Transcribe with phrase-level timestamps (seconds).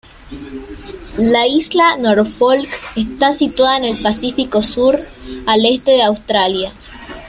[1.19, 4.99] La isla Norfolk está situada en el Pacífico Sur,
[5.45, 6.73] al este de Australia.